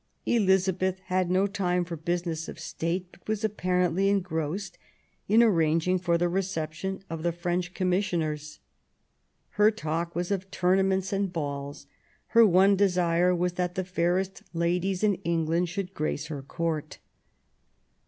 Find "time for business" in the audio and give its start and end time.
1.45-2.49